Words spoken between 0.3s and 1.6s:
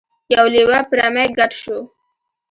یو لیوه په رمې ګډ